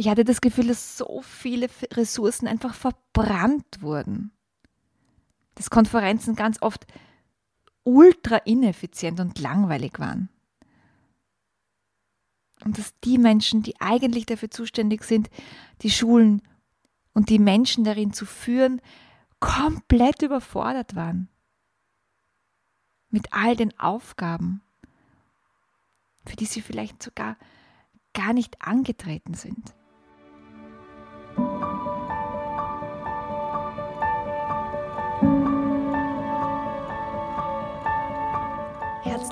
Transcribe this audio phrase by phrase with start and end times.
[0.00, 4.32] Ich hatte das Gefühl, dass so viele Ressourcen einfach verbrannt wurden.
[5.56, 6.86] Dass Konferenzen ganz oft
[7.84, 10.30] ultra ineffizient und langweilig waren.
[12.64, 15.28] Und dass die Menschen, die eigentlich dafür zuständig sind,
[15.82, 16.40] die Schulen
[17.12, 18.80] und die Menschen darin zu führen,
[19.38, 21.28] komplett überfordert waren.
[23.10, 24.62] Mit all den Aufgaben,
[26.24, 27.36] für die sie vielleicht sogar
[28.14, 29.74] gar nicht angetreten sind.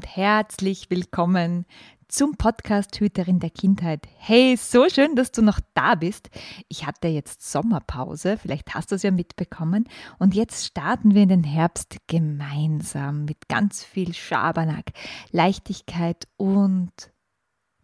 [0.00, 1.66] Und herzlich willkommen
[2.08, 4.08] zum Podcast Hüterin der Kindheit.
[4.16, 6.30] Hey, so schön, dass du noch da bist.
[6.68, 9.86] Ich hatte jetzt Sommerpause, vielleicht hast du es ja mitbekommen.
[10.18, 14.92] Und jetzt starten wir in den Herbst gemeinsam mit ganz viel Schabernack,
[15.32, 17.12] Leichtigkeit und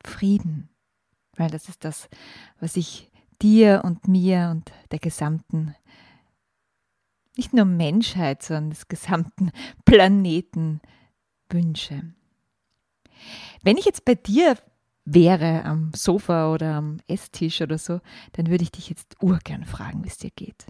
[0.03, 0.71] Frieden.
[1.37, 2.09] Weil das ist das,
[2.61, 3.11] was ich
[3.43, 5.75] dir und mir und der gesamten,
[7.37, 9.51] nicht nur Menschheit, sondern des gesamten
[9.85, 10.81] Planeten
[11.51, 12.15] wünsche.
[13.63, 14.57] Wenn ich jetzt bei dir
[15.05, 18.01] wäre am Sofa oder am Esstisch oder so,
[18.33, 20.67] dann würde ich dich jetzt urgern fragen, wie es dir geht.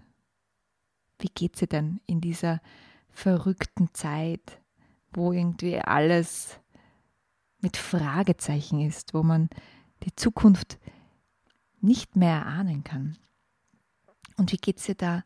[1.19, 2.61] Wie geht es dir denn in dieser
[3.09, 4.61] verrückten Zeit,
[5.13, 6.61] wo irgendwie alles
[7.61, 9.49] mit Fragezeichen ist, wo man
[10.05, 10.79] die Zukunft
[11.81, 13.17] nicht mehr erahnen kann?
[14.37, 15.25] Und wie geht es dir da,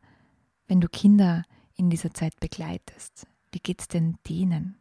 [0.69, 1.43] wenn du Kinder
[1.75, 3.27] in dieser Zeit begleitest?
[3.51, 4.79] Wie geht es denn denen?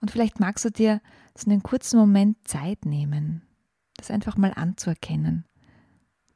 [0.00, 1.00] Und vielleicht magst du dir
[1.36, 3.42] so einen kurzen Moment Zeit nehmen,
[3.96, 5.44] das einfach mal anzuerkennen,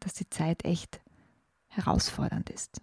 [0.00, 1.00] dass die Zeit echt
[1.68, 2.80] herausfordernd ist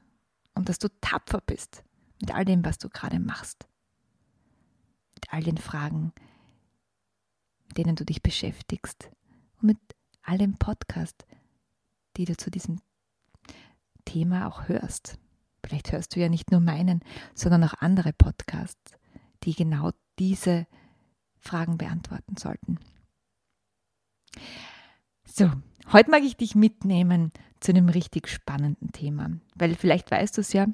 [0.56, 1.84] und dass du tapfer bist
[2.20, 3.68] mit all dem, was du gerade machst,
[5.16, 6.14] mit all den Fragen,
[7.68, 9.12] mit denen du dich beschäftigst
[9.58, 9.78] und mit
[10.24, 11.25] all dem Podcast,
[12.18, 12.81] die du zu diesem
[14.06, 15.18] Thema auch hörst.
[15.64, 17.02] Vielleicht hörst du ja nicht nur meinen,
[17.36, 18.96] sondern auch andere Podcasts,
[19.44, 19.91] die genau
[20.22, 20.68] diese
[21.40, 22.78] Fragen beantworten sollten.
[25.26, 25.50] So,
[25.92, 30.54] heute mag ich dich mitnehmen zu einem richtig spannenden Thema, weil vielleicht weißt du es
[30.54, 30.68] ja,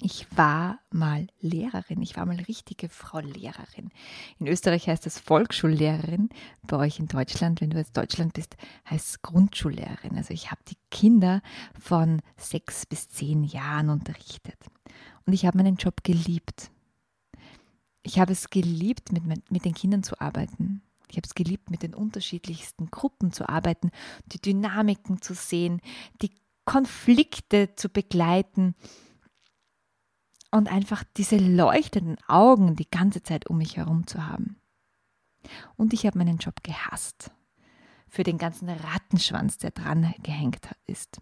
[0.00, 3.90] ich war mal Lehrerin, ich war mal richtige Frau Lehrerin.
[4.40, 6.28] In Österreich heißt das Volksschullehrerin,
[6.66, 8.56] bei euch in Deutschland, wenn du jetzt Deutschland bist,
[8.90, 10.16] heißt es Grundschullehrerin.
[10.16, 11.42] Also ich habe die Kinder
[11.78, 14.58] von sechs bis zehn Jahren unterrichtet.
[15.26, 16.72] Und ich habe meinen Job geliebt.
[18.08, 20.80] Ich habe es geliebt, mit, mit den Kindern zu arbeiten.
[21.10, 23.90] Ich habe es geliebt, mit den unterschiedlichsten Gruppen zu arbeiten,
[24.24, 25.82] die Dynamiken zu sehen,
[26.22, 26.32] die
[26.64, 28.74] Konflikte zu begleiten
[30.50, 34.56] und einfach diese leuchtenden Augen die ganze Zeit um mich herum zu haben.
[35.76, 37.30] Und ich habe meinen Job gehasst.
[38.08, 41.20] Für den ganzen Rattenschwanz, der dran gehängt ist.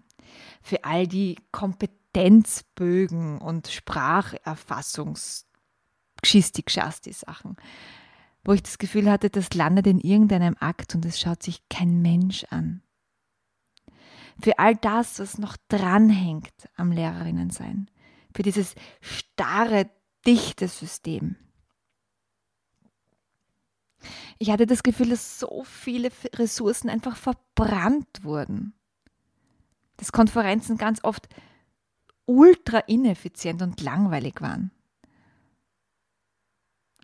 [0.62, 5.46] Für all die Kompetenzbögen und Spracherfassungs
[6.26, 7.56] Gschisti, Gschasti Sachen,
[8.44, 12.02] wo ich das Gefühl hatte, das landet in irgendeinem Akt und es schaut sich kein
[12.02, 12.82] Mensch an.
[14.42, 17.88] Für all das, was noch dranhängt am Lehrerinnensein,
[18.34, 19.88] für dieses starre,
[20.26, 21.36] dichte System.
[24.38, 28.74] Ich hatte das Gefühl, dass so viele Ressourcen einfach verbrannt wurden.
[29.96, 31.28] Dass Konferenzen ganz oft
[32.26, 34.72] ultra ineffizient und langweilig waren.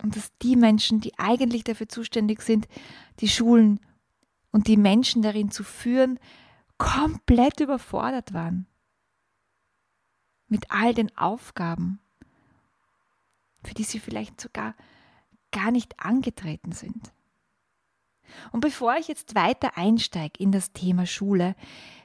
[0.03, 2.67] Und dass die Menschen, die eigentlich dafür zuständig sind,
[3.21, 3.81] die Schulen
[4.51, 6.19] und die Menschen darin zu führen,
[6.77, 8.67] komplett überfordert waren.
[10.49, 12.01] Mit all den Aufgaben,
[13.65, 14.75] für die sie vielleicht sogar
[15.53, 17.13] gar nicht angetreten sind.
[18.51, 21.55] Und bevor ich jetzt weiter einsteige in das Thema Schule,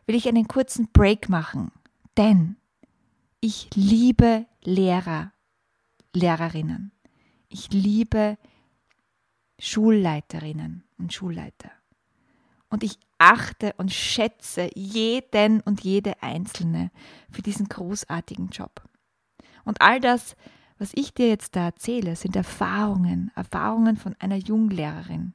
[0.05, 1.71] will ich einen kurzen Break machen,
[2.17, 2.57] denn
[3.39, 5.31] ich liebe Lehrer,
[6.13, 6.91] Lehrerinnen.
[7.49, 8.37] Ich liebe
[9.59, 11.71] Schulleiterinnen und Schulleiter.
[12.69, 16.91] Und ich achte und schätze jeden und jede Einzelne
[17.31, 18.83] für diesen großartigen Job.
[19.63, 20.35] Und all das,
[20.77, 25.33] was ich dir jetzt da erzähle, sind Erfahrungen, Erfahrungen von einer Junglehrerin.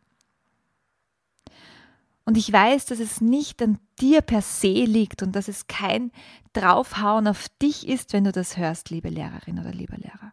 [2.25, 6.13] Und ich weiß, dass es nicht an dir per se liegt und dass es kein
[6.53, 10.33] Draufhauen auf dich ist, wenn du das hörst, liebe Lehrerin oder lieber Lehrer.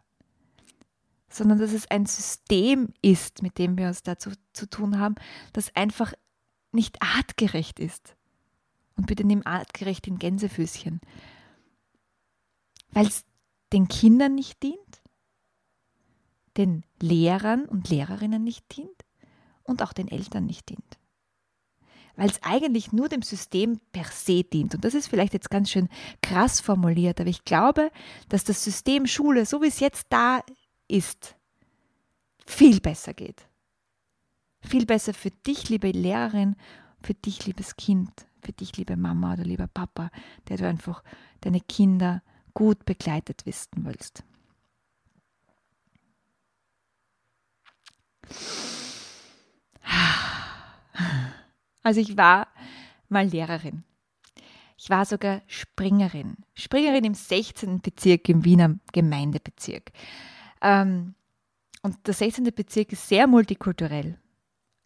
[1.30, 5.14] Sondern dass es ein System ist, mit dem wir uns dazu zu tun haben,
[5.52, 6.12] das einfach
[6.72, 8.16] nicht artgerecht ist.
[8.96, 11.00] Und bitte nimm artgerecht in Gänsefüßchen.
[12.90, 13.24] Weil es
[13.72, 15.02] den Kindern nicht dient,
[16.56, 19.04] den Lehrern und Lehrerinnen nicht dient
[19.62, 21.00] und auch den Eltern nicht dient
[22.20, 24.74] weil es eigentlich nur dem System per se dient.
[24.74, 25.88] Und das ist vielleicht jetzt ganz schön
[26.20, 27.90] krass formuliert, aber ich glaube,
[28.28, 30.42] dass das System Schule, so wie es jetzt da
[30.90, 31.36] ist,
[32.46, 33.46] viel besser geht.
[34.62, 36.56] Viel besser für dich, liebe Lehrerin,
[37.00, 40.10] für dich, liebes Kind, für dich, liebe Mama oder lieber Papa,
[40.48, 41.02] der du einfach
[41.40, 42.22] deine Kinder
[42.52, 44.24] gut begleitet wissen willst.
[51.82, 52.48] Also ich war
[53.08, 53.84] mal Lehrerin.
[54.76, 56.36] Ich war sogar Springerin.
[56.54, 57.80] Springerin im 16.
[57.80, 59.92] Bezirk im Wiener Gemeindebezirk.
[60.60, 61.14] Ähm,
[61.82, 62.44] und der 16.
[62.54, 64.18] Bezirk ist sehr multikulturell.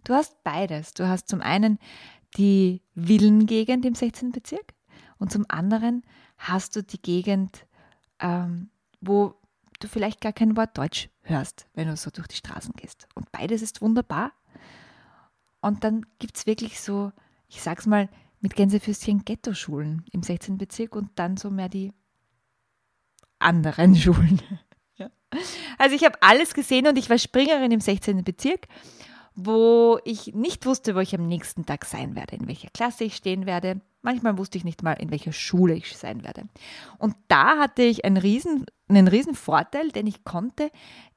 [0.05, 0.95] Du hast beides.
[0.95, 1.79] Du hast zum einen
[2.37, 4.33] die Villengegend im 16.
[4.33, 4.75] Bezirk
[5.19, 6.03] und zum anderen
[6.37, 7.67] hast du die Gegend,
[8.21, 9.35] ähm, wo
[9.81, 13.09] du vielleicht gar kein Wort Deutsch hörst, wenn du so durch die Straßen gehst.
[13.15, 14.33] Und beides ist wunderbar.
[15.61, 17.13] Und dann gibt es wirklich so,
[17.49, 18.09] ich sag's mal,
[18.41, 20.59] mit Gänsefüßchen Ghetto-Schulen im 16.
[20.59, 21.93] Bezirk und dann so mehr die
[23.39, 24.43] anderen Schulen.
[24.97, 25.11] Ja.
[25.79, 28.25] Also ich habe alles gesehen und ich war Springerin im 16.
[28.25, 28.69] Bezirk,
[29.35, 33.17] wo ich nicht wusste, wo ich am nächsten Tag sein werde, in welcher Klasse ich
[33.17, 33.81] stehen werde.
[34.03, 36.45] Manchmal wusste ich nicht mal, in welcher Schule ich sein werde.
[36.99, 40.71] Und da hatte ich einen riesen, einen riesen Vorteil, denn ich konnte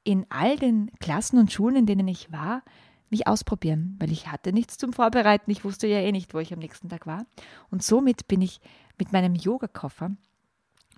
[0.04, 2.62] in all den Klassen und Schulen, in denen ich war,
[3.10, 5.50] mich ausprobieren, weil ich hatte nichts zum Vorbereiten.
[5.50, 7.24] Ich wusste ja eh nicht, wo ich am nächsten Tag war.
[7.70, 8.60] Und somit bin ich
[8.98, 10.10] mit meinem Yogakoffer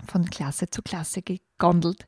[0.07, 2.07] von Klasse zu Klasse gegondelt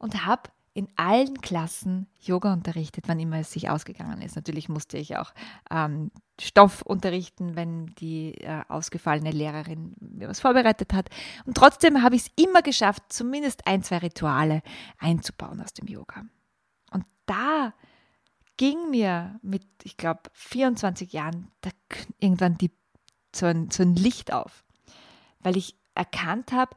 [0.00, 4.36] und habe in allen Klassen Yoga unterrichtet, wann immer es sich ausgegangen ist.
[4.36, 5.32] Natürlich musste ich auch
[5.70, 6.10] ähm,
[6.40, 11.10] Stoff unterrichten, wenn die äh, ausgefallene Lehrerin mir was vorbereitet hat.
[11.44, 14.62] Und trotzdem habe ich es immer geschafft, zumindest ein, zwei Rituale
[14.98, 16.24] einzubauen aus dem Yoga.
[16.92, 17.74] Und da
[18.56, 21.50] ging mir mit, ich glaube, 24 Jahren
[22.20, 22.70] irgendwann die,
[23.34, 24.64] so, ein, so ein Licht auf,
[25.40, 26.76] weil ich erkannt habe,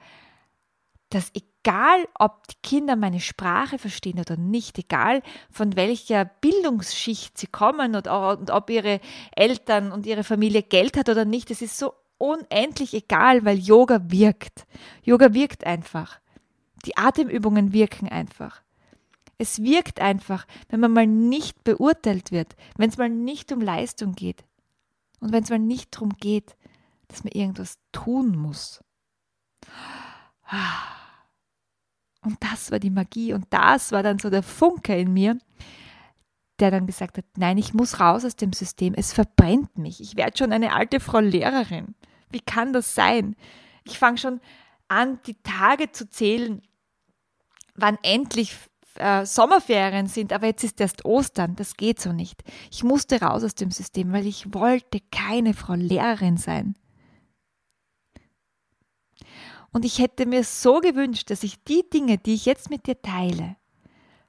[1.10, 1.30] dass
[1.64, 7.96] egal, ob die Kinder meine Sprache verstehen oder nicht, egal von welcher Bildungsschicht sie kommen
[7.96, 9.00] und, und ob ihre
[9.36, 14.00] Eltern und ihre Familie Geld hat oder nicht, es ist so unendlich egal, weil Yoga
[14.12, 14.66] wirkt.
[15.04, 16.20] Yoga wirkt einfach.
[16.86, 18.62] Die Atemübungen wirken einfach.
[19.38, 24.14] Es wirkt einfach, wenn man mal nicht beurteilt wird, wenn es mal nicht um Leistung
[24.14, 24.44] geht
[25.20, 26.56] und wenn es mal nicht darum geht,
[27.08, 28.84] dass man irgendwas tun muss.
[32.24, 35.38] Und das war die Magie und das war dann so der Funke in mir,
[36.60, 40.16] der dann gesagt hat, nein, ich muss raus aus dem System, es verbrennt mich, ich
[40.16, 41.96] werde schon eine alte Frau Lehrerin.
[42.30, 43.36] Wie kann das sein?
[43.84, 44.40] Ich fange schon
[44.88, 46.62] an, die Tage zu zählen,
[47.76, 48.56] wann endlich
[48.96, 52.44] äh, Sommerferien sind, aber jetzt ist erst Ostern, das geht so nicht.
[52.72, 56.76] Ich musste raus aus dem System, weil ich wollte keine Frau Lehrerin sein.
[59.74, 63.02] Und ich hätte mir so gewünscht, dass ich die Dinge, die ich jetzt mit dir
[63.02, 63.58] teile,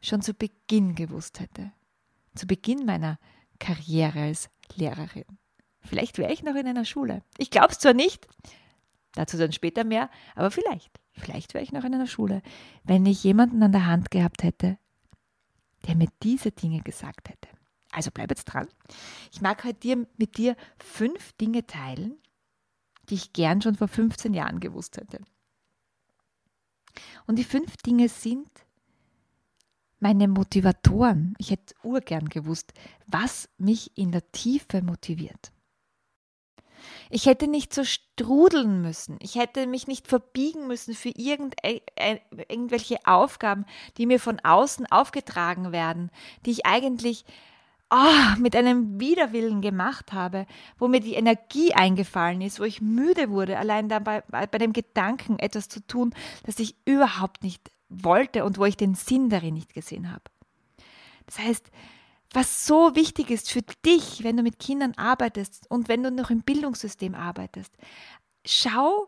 [0.01, 1.71] schon zu Beginn gewusst hätte.
[2.35, 3.19] Zu Beginn meiner
[3.59, 5.27] Karriere als Lehrerin.
[5.83, 7.23] Vielleicht wäre ich noch in einer Schule.
[7.37, 8.27] Ich glaube es zwar nicht,
[9.13, 10.99] dazu dann später mehr, aber vielleicht.
[11.13, 12.43] Vielleicht wäre ich noch in einer Schule,
[12.83, 14.79] wenn ich jemanden an der Hand gehabt hätte,
[15.87, 17.49] der mir diese Dinge gesagt hätte.
[17.93, 18.67] Also bleib jetzt dran.
[19.31, 22.17] Ich mag heute dir, mit dir fünf Dinge teilen,
[23.09, 25.21] die ich gern schon vor 15 Jahren gewusst hätte.
[27.27, 28.49] Und die fünf Dinge sind
[30.01, 31.35] meine Motivatoren.
[31.39, 32.73] Ich hätte urgern gewusst,
[33.07, 35.53] was mich in der Tiefe motiviert.
[37.11, 39.17] Ich hätte nicht so strudeln müssen.
[39.21, 43.65] Ich hätte mich nicht verbiegen müssen für äh, äh, irgendwelche Aufgaben,
[43.97, 46.11] die mir von außen aufgetragen werden,
[46.45, 47.25] die ich eigentlich
[47.95, 50.47] oh, mit einem Widerwillen gemacht habe,
[50.79, 55.39] wo mir die Energie eingefallen ist, wo ich müde wurde, allein dabei bei dem Gedanken,
[55.39, 59.75] etwas zu tun, das ich überhaupt nicht wollte und wo ich den Sinn darin nicht
[59.75, 60.25] gesehen habe.
[61.27, 61.71] Das heißt,
[62.33, 66.31] was so wichtig ist für dich, wenn du mit Kindern arbeitest und wenn du noch
[66.31, 67.73] im Bildungssystem arbeitest.
[68.45, 69.07] Schau,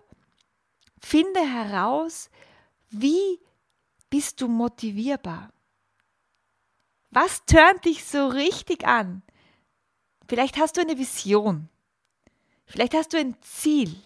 [1.00, 2.30] finde heraus,
[2.90, 3.40] wie
[4.10, 5.50] bist du motivierbar?
[7.16, 9.22] Was tönt dich so richtig an?
[10.28, 11.70] Vielleicht hast du eine Vision.
[12.66, 13.96] Vielleicht hast du ein Ziel.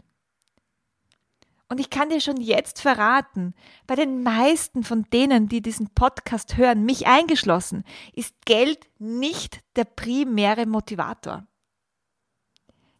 [1.68, 3.52] Und ich kann dir schon jetzt verraten,
[3.88, 9.86] bei den meisten von denen, die diesen Podcast hören, mich eingeschlossen, ist Geld nicht der
[9.86, 11.48] primäre Motivator.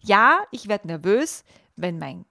[0.00, 1.44] Ja, ich werde nervös,
[1.76, 2.24] wenn mein,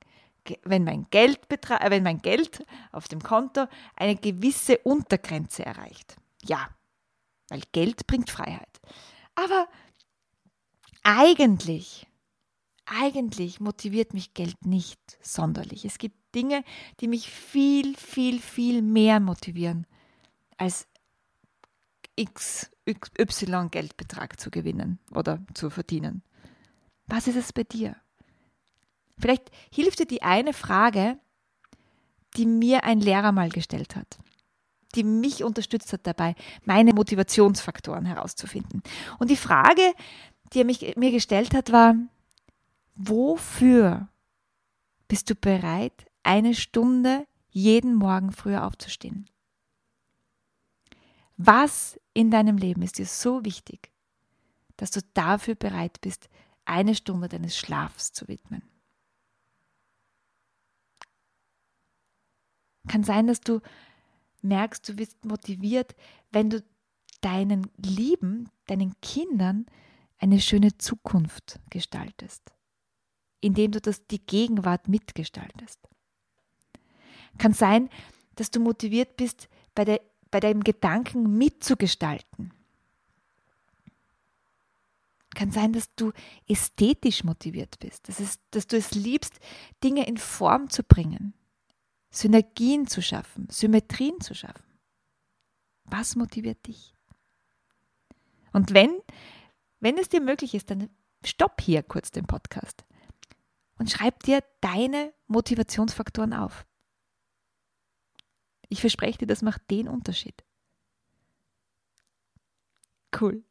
[0.64, 6.18] wenn, mein Geldbetrag, äh, wenn mein Geld auf dem Konto eine gewisse Untergrenze erreicht.
[6.44, 6.68] Ja,
[7.50, 8.80] weil Geld bringt Freiheit.
[9.36, 9.68] Aber
[11.04, 12.08] eigentlich,
[12.86, 15.86] eigentlich motiviert mich Geld nicht sonderlich.
[15.86, 16.64] Es gibt Dinge,
[17.00, 19.88] die mich viel, viel, viel mehr motivieren,
[20.58, 20.88] als
[22.16, 26.22] X, Y Geldbetrag zu gewinnen oder zu verdienen.
[27.08, 27.96] Was ist es bei dir?
[29.18, 31.18] Vielleicht hilft dir die eine Frage,
[32.38, 34.20] die mir ein Lehrer mal gestellt hat,
[34.96, 38.82] die mich unterstützt hat dabei, meine Motivationsfaktoren herauszufinden.
[39.20, 39.94] Und die Frage,
[40.54, 41.96] die er mich, mir gestellt hat, war,
[42.96, 44.08] wofür
[45.08, 49.30] bist du bereit, eine Stunde jeden Morgen früher aufzustehen?
[51.38, 53.92] Was in deinem Leben ist dir so wichtig,
[54.78, 56.30] dass du dafür bereit bist,
[56.66, 58.62] eine Stunde deines Schlafs zu widmen?
[62.88, 63.62] Kann sein, dass du
[64.44, 65.96] merkst, du wirst motiviert,
[66.32, 66.64] wenn du
[67.22, 69.66] deinen Lieben, deinen Kindern
[70.18, 72.52] eine schöne Zukunft gestaltest,
[73.42, 75.80] indem du das die Gegenwart mitgestaltest.
[77.38, 77.90] Kann sein,
[78.36, 82.54] dass du motiviert bist, bei, der, bei deinem Gedanken mitzugestalten.
[85.36, 86.12] Kann sein, dass du
[86.48, 89.40] ästhetisch motiviert bist, das ist, dass du es liebst,
[89.84, 91.34] Dinge in Form zu bringen,
[92.12, 94.66] Synergien zu schaffen, Symmetrien zu schaffen.
[95.86, 96.94] Was motiviert dich?
[98.52, 99.00] Und wenn,
[99.80, 100.90] wenn es dir möglich ist, dann
[101.24, 102.86] stopp hier kurz den Podcast
[103.78, 106.66] und schreib dir deine Motivationsfaktoren auf.
[108.70, 110.44] Ich verspreche dir, das macht den Unterschied.
[113.20, 113.44] Cool.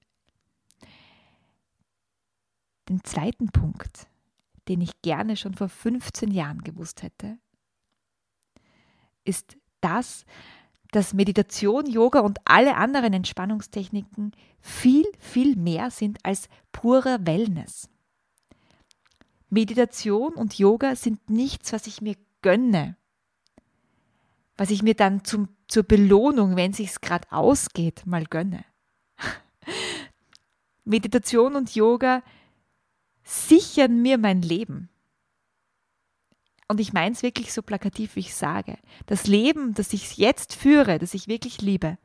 [2.88, 4.06] Den zweiten Punkt,
[4.68, 7.38] den ich gerne schon vor 15 Jahren gewusst hätte,
[9.28, 10.24] ist das,
[10.90, 17.88] dass Meditation, Yoga und alle anderen Entspannungstechniken viel, viel mehr sind als purer Wellness.
[19.50, 22.96] Meditation und Yoga sind nichts, was ich mir gönne
[24.58, 28.64] was ich mir dann zum, zur Belohnung, wenn sich's gerade ausgeht, mal gönne.
[30.84, 32.22] Meditation und Yoga
[33.22, 34.90] sichern mir mein Leben.
[36.68, 38.78] Und ich meine es wirklich so plakativ, wie ich sage.
[39.06, 41.96] Das Leben, das ich jetzt führe, das ich wirklich liebe,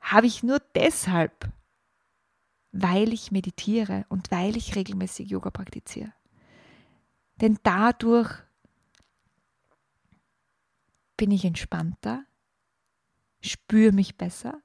[0.00, 1.50] habe ich nur deshalb,
[2.70, 6.12] weil ich meditiere und weil ich regelmäßig Yoga praktiziere.
[7.40, 8.30] Denn dadurch
[11.16, 12.24] bin ich entspannter,
[13.40, 14.62] spüre mich besser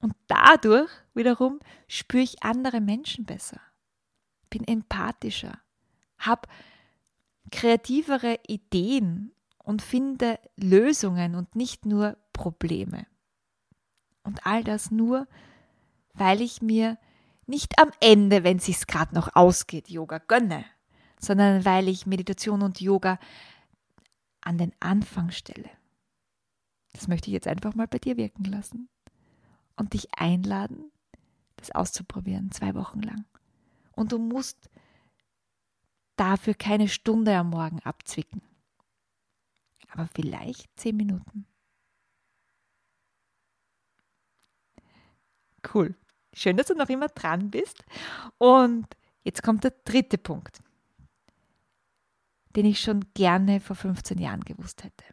[0.00, 3.60] und dadurch wiederum spüre ich andere Menschen besser,
[4.48, 5.60] bin empathischer,
[6.18, 6.48] habe
[7.50, 13.06] kreativere Ideen und finde Lösungen und nicht nur Probleme.
[14.22, 15.26] Und all das nur,
[16.14, 16.98] weil ich mir
[17.46, 20.64] nicht am Ende, wenn es sich gerade noch ausgeht, Yoga gönne,
[21.18, 23.18] sondern weil ich Meditation und Yoga
[24.40, 25.70] an den Anfang stelle.
[26.92, 28.88] Das möchte ich jetzt einfach mal bei dir wirken lassen
[29.76, 30.90] und dich einladen,
[31.56, 33.24] das auszuprobieren, zwei Wochen lang.
[33.92, 34.70] Und du musst
[36.20, 38.42] dafür keine Stunde am Morgen abzwicken,
[39.90, 41.46] aber vielleicht zehn Minuten.
[45.74, 45.94] Cool.
[46.32, 47.84] Schön, dass du noch immer dran bist.
[48.38, 48.86] Und
[49.24, 50.62] jetzt kommt der dritte Punkt
[52.56, 55.04] den ich schon gerne vor 15 Jahren gewusst hätte.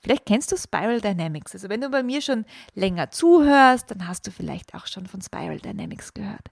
[0.00, 1.54] Vielleicht kennst du Spiral Dynamics.
[1.54, 2.44] Also wenn du bei mir schon
[2.74, 6.48] länger zuhörst, dann hast du vielleicht auch schon von Spiral Dynamics gehört.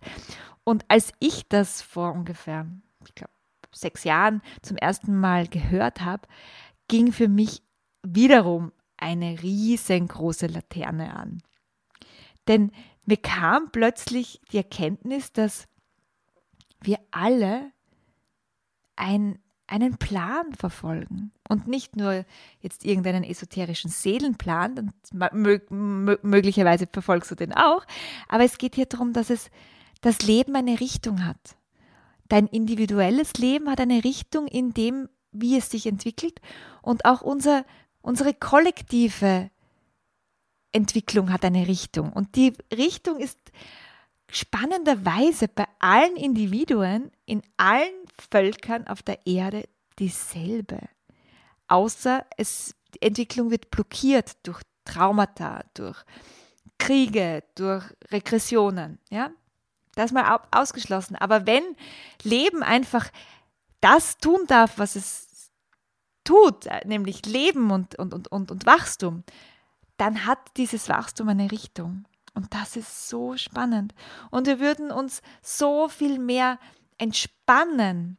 [0.64, 2.66] Und als ich das vor ungefähr,
[3.06, 3.33] ich glaube,
[3.73, 6.26] sechs Jahren zum ersten Mal gehört habe,
[6.88, 7.62] ging für mich
[8.02, 11.42] wiederum eine riesengroße Laterne an.
[12.49, 12.73] Denn
[13.04, 15.66] mir kam plötzlich die Erkenntnis, dass
[16.80, 17.73] wir alle
[18.97, 22.25] ein, einen Plan verfolgen und nicht nur
[22.61, 24.92] jetzt irgendeinen esoterischen Seelenplan,
[25.70, 27.85] möglicherweise verfolgst du den auch,
[28.28, 29.50] aber es geht hier darum, dass es
[30.02, 31.56] das Leben eine Richtung hat.
[32.28, 36.40] Dein individuelles Leben hat eine Richtung in dem, wie es sich entwickelt
[36.82, 37.64] und auch unser,
[38.02, 39.50] unsere kollektive
[40.73, 42.12] Entwicklung hat eine Richtung.
[42.12, 43.38] Und die Richtung ist
[44.30, 47.95] spannenderweise bei allen Individuen, in allen
[48.30, 49.68] Völkern auf der Erde
[49.99, 50.80] dieselbe.
[51.68, 56.02] Außer es, die Entwicklung wird blockiert durch Traumata, durch
[56.78, 58.99] Kriege, durch Regressionen.
[59.11, 59.30] Ja?
[59.95, 61.16] Das mal ausgeschlossen.
[61.16, 61.64] Aber wenn
[62.23, 63.11] Leben einfach
[63.80, 65.50] das tun darf, was es
[66.25, 69.25] tut, nämlich Leben und, und, und, und, und Wachstum,
[69.97, 72.04] dann hat dieses Wachstum eine Richtung.
[72.37, 73.95] Und das ist so spannend.
[74.31, 76.59] Und wir würden uns so viel mehr
[76.99, 78.19] entspannen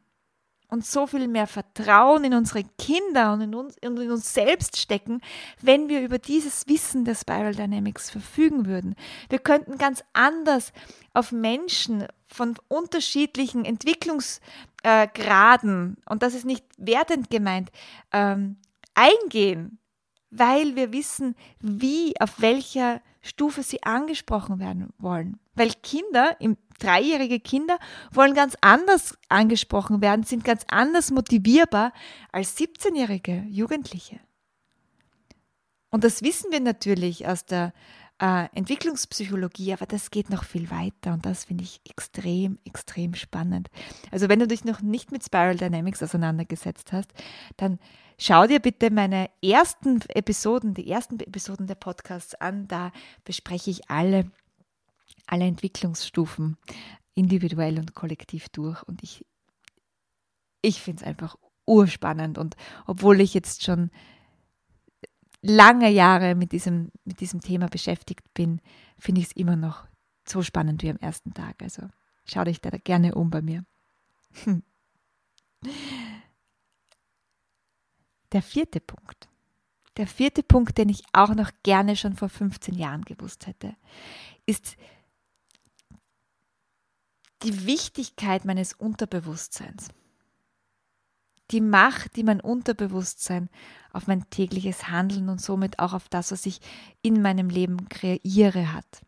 [0.69, 5.21] und so viel mehr Vertrauen in unsere Kinder und in uns, in uns selbst stecken,
[5.61, 8.95] wenn wir über dieses Wissen der Spiral Dynamics verfügen würden.
[9.29, 10.73] Wir könnten ganz anders
[11.13, 17.69] auf Menschen von unterschiedlichen Entwicklungsgraden, äh, und das ist nicht wertend gemeint,
[18.11, 18.57] ähm,
[18.95, 19.77] eingehen,
[20.31, 25.39] weil wir wissen, wie, auf welcher Stufe sie angesprochen werden wollen.
[25.55, 26.37] Weil Kinder,
[26.79, 27.77] dreijährige Kinder,
[28.11, 31.93] wollen ganz anders angesprochen werden, sind ganz anders motivierbar
[32.31, 34.19] als 17-jährige Jugendliche.
[35.89, 37.73] Und das wissen wir natürlich aus der
[38.19, 43.69] äh, Entwicklungspsychologie, aber das geht noch viel weiter und das finde ich extrem, extrem spannend.
[44.11, 47.11] Also wenn du dich noch nicht mit Spiral Dynamics auseinandergesetzt hast,
[47.57, 47.79] dann
[48.17, 52.67] schau dir bitte meine ersten Episoden, die ersten Episoden der Podcasts an.
[52.67, 52.91] Da
[53.23, 54.31] bespreche ich alle,
[55.27, 56.57] alle Entwicklungsstufen
[57.13, 59.25] individuell und kollektiv durch und ich,
[60.61, 62.55] ich finde es einfach urspannend und
[62.85, 63.91] obwohl ich jetzt schon
[65.41, 68.61] lange Jahre mit diesem, mit diesem Thema beschäftigt bin,
[68.97, 69.87] finde ich es immer noch
[70.25, 71.61] so spannend wie am ersten Tag.
[71.61, 71.83] Also
[72.25, 73.65] schau dich da gerne um bei mir.
[78.33, 79.29] Der vierte Punkt.
[79.95, 83.75] Der vierte Punkt, den ich auch noch gerne schon vor 15 Jahren gewusst hätte,
[84.45, 84.75] ist
[87.43, 89.89] die Wichtigkeit meines Unterbewusstseins
[91.51, 93.49] die Macht, die mein Unterbewusstsein
[93.93, 96.59] auf mein tägliches Handeln und somit auch auf das, was ich
[97.01, 99.01] in meinem Leben kreiere, hat.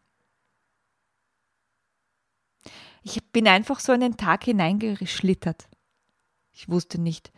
[3.04, 5.68] Ich bin einfach so in den Tag hineingeschlittert.
[6.52, 7.32] Ich wusste nicht,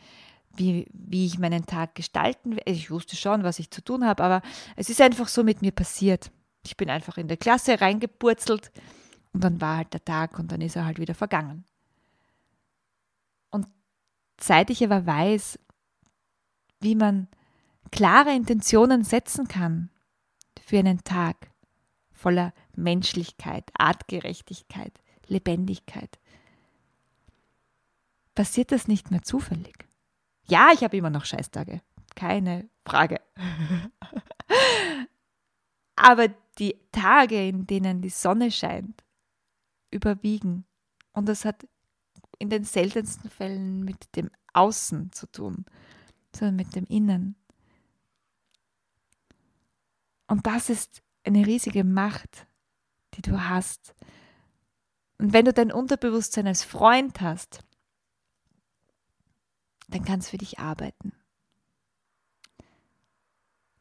[0.55, 2.63] wie, wie ich meinen Tag gestalten will.
[2.65, 4.41] Ich wusste schon, was ich zu tun habe, aber
[4.75, 6.31] es ist einfach so mit mir passiert.
[6.63, 8.71] Ich bin einfach in der Klasse reingepurzelt
[9.33, 11.65] und dann war halt der Tag und dann ist er halt wieder vergangen
[14.43, 15.59] seit ich aber weiß,
[16.79, 17.27] wie man
[17.91, 19.89] klare Intentionen setzen kann
[20.61, 21.51] für einen Tag
[22.11, 26.19] voller Menschlichkeit, Artgerechtigkeit, Lebendigkeit,
[28.35, 29.87] passiert das nicht mehr zufällig.
[30.45, 31.81] Ja, ich habe immer noch Scheißtage,
[32.15, 33.21] keine Frage.
[35.95, 36.27] Aber
[36.57, 39.03] die Tage, in denen die Sonne scheint,
[39.91, 40.65] überwiegen.
[41.13, 41.67] Und das hat
[42.41, 45.65] in den seltensten Fällen mit dem Außen zu tun,
[46.35, 47.35] sondern mit dem Innen.
[50.27, 52.47] Und das ist eine riesige Macht,
[53.13, 53.95] die du hast.
[55.19, 57.59] Und wenn du dein Unterbewusstsein als Freund hast,
[59.87, 61.13] dann kann es für dich arbeiten.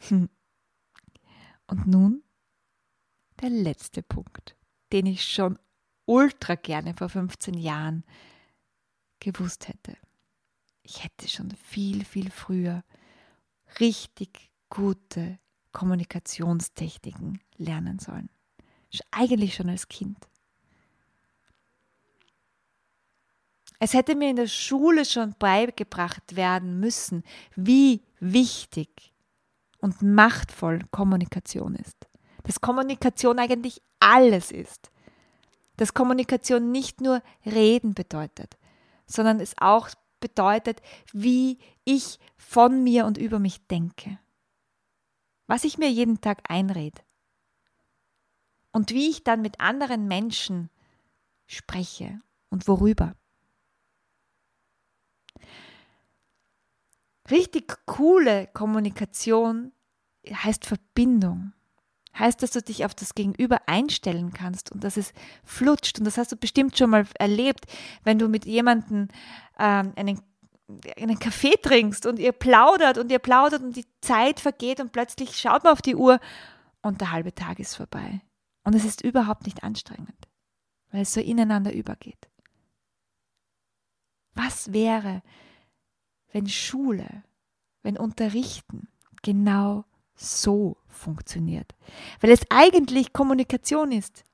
[0.11, 2.23] Und nun
[3.41, 4.57] der letzte Punkt,
[4.93, 5.59] den ich schon
[6.05, 8.05] ultra gerne vor 15 Jahren
[9.21, 9.97] gewusst hätte.
[10.83, 12.83] Ich hätte schon viel, viel früher
[13.79, 15.39] richtig gute
[15.73, 18.29] Kommunikationstechniken lernen sollen.
[19.13, 20.19] Eigentlich schon als Kind.
[23.79, 27.23] Es hätte mir in der Schule schon beigebracht werden müssen,
[27.57, 29.15] wie wichtig
[29.79, 31.97] und machtvoll Kommunikation ist.
[32.43, 34.91] Dass Kommunikation eigentlich alles ist.
[35.77, 38.59] Dass Kommunikation nicht nur Reden bedeutet,
[39.11, 40.81] sondern es auch bedeutet,
[41.13, 44.19] wie ich von mir und über mich denke.
[45.47, 47.03] Was ich mir jeden Tag einrede.
[48.73, 50.71] Und wie ich dann mit anderen Menschen
[51.47, 52.21] spreche
[52.51, 53.17] und worüber.
[57.31, 59.73] Richtig coole Kommunikation
[60.29, 61.53] heißt Verbindung
[62.19, 65.13] heißt, dass du dich auf das Gegenüber einstellen kannst und dass es
[65.45, 65.99] flutscht.
[65.99, 67.67] Und das hast du bestimmt schon mal erlebt,
[68.05, 69.09] wenn du mit jemandem
[69.59, 70.21] ähm, einen,
[70.97, 75.37] einen Kaffee trinkst und ihr plaudert und ihr plaudert und die Zeit vergeht und plötzlich
[75.37, 76.21] schaut man auf die Uhr
[76.83, 78.21] und der halbe Tag ist vorbei.
[78.65, 80.29] Und es ist überhaupt nicht anstrengend,
[80.91, 82.29] weil es so ineinander übergeht.
[84.35, 85.23] Was wäre,
[86.33, 87.25] wenn Schule,
[87.83, 88.89] wenn Unterrichten
[89.23, 89.85] genau
[90.21, 91.75] so funktioniert.
[92.21, 94.25] Weil es eigentlich Kommunikation ist.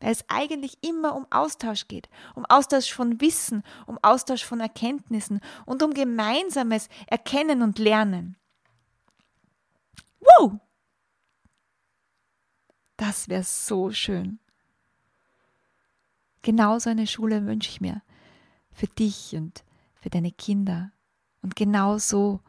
[0.00, 2.08] Weil es eigentlich immer um Austausch geht.
[2.34, 8.36] Um Austausch von Wissen, um Austausch von Erkenntnissen und um gemeinsames Erkennen und Lernen.
[10.20, 10.58] Wow!
[12.96, 14.38] Das wäre so schön.
[16.42, 18.02] Genau so eine Schule wünsche ich mir.
[18.72, 19.64] Für dich und
[20.00, 20.92] für deine Kinder.
[21.42, 22.40] Und genau so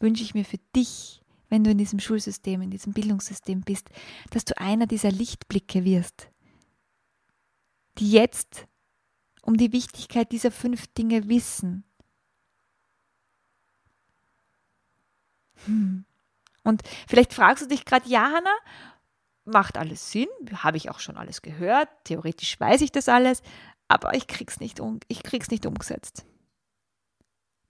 [0.00, 3.88] wünsche ich mir für dich, wenn du in diesem Schulsystem, in diesem Bildungssystem bist,
[4.30, 6.30] dass du einer dieser Lichtblicke wirst,
[7.98, 8.66] die jetzt
[9.42, 11.84] um die Wichtigkeit dieser fünf Dinge wissen.
[15.64, 16.04] Hm.
[16.64, 18.54] Und vielleicht fragst du dich gerade, ja, Hanna,
[19.44, 23.42] macht alles Sinn, habe ich auch schon alles gehört, theoretisch weiß ich das alles,
[23.88, 26.26] aber ich krieg's nicht, um, ich krieg's nicht umgesetzt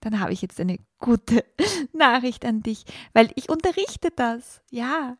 [0.00, 1.44] dann habe ich jetzt eine gute
[1.92, 4.62] Nachricht an dich, weil ich unterrichte das.
[4.70, 5.16] Ja.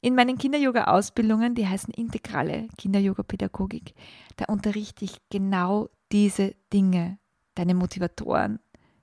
[0.00, 3.94] In meinen Kinder-Yoga-Ausbildungen, die heißen integrale Kinder-Yoga-Pädagogik,
[4.36, 7.18] da unterrichte ich genau diese Dinge.
[7.54, 8.58] Deine Motivatoren,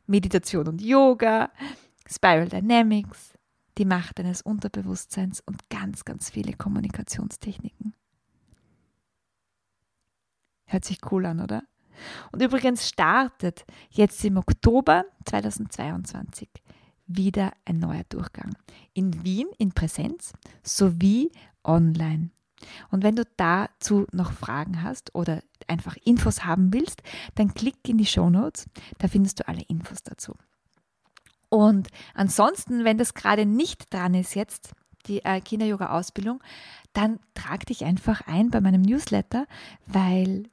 [0.06, 1.52] Meditation und Yoga,
[2.06, 3.34] Spiral Dynamics,
[3.78, 7.94] die Macht deines Unterbewusstseins und ganz, ganz viele Kommunikationstechniken.
[10.66, 11.64] Hört sich cool an, oder?
[12.32, 16.50] Und übrigens startet jetzt im Oktober 2022
[17.08, 18.56] wieder ein neuer Durchgang.
[18.94, 21.32] In Wien in Präsenz sowie
[21.64, 22.30] online.
[22.90, 27.02] Und wenn du dazu noch Fragen hast oder einfach Infos haben willst,
[27.36, 28.68] dann klick in die Show Notes,
[29.00, 30.36] da findest du alle Infos dazu.
[31.50, 34.72] Und ansonsten, wenn das gerade nicht dran ist jetzt,
[35.08, 36.42] die äh, Kinder-Yoga-Ausbildung,
[36.94, 39.48] dann trag dich einfach ein bei meinem Newsletter,
[39.88, 40.50] weil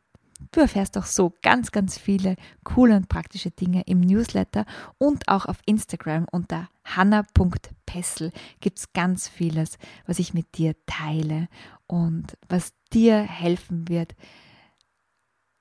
[0.52, 4.64] Du erfährst auch so ganz, ganz viele coole und praktische Dinge im Newsletter
[4.96, 11.48] und auch auf Instagram unter hanna.pessel gibt es ganz vieles, was ich mit dir teile
[11.86, 14.14] und was dir helfen wird,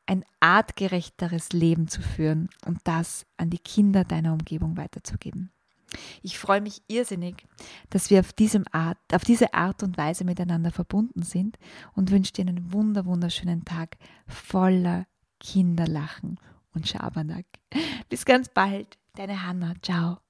[0.05, 5.51] ein artgerechteres Leben zu führen und das an die Kinder deiner Umgebung weiterzugeben.
[6.21, 7.45] Ich freue mich irrsinnig,
[7.89, 11.57] dass wir auf, diesem Art, auf diese Art und Weise miteinander verbunden sind
[11.93, 13.97] und wünsche dir einen wunder, wunderschönen Tag
[14.27, 15.07] voller
[15.39, 16.39] Kinderlachen
[16.73, 17.45] und Schabernack.
[18.09, 19.73] Bis ganz bald, deine Hanna.
[19.81, 20.26] Ciao.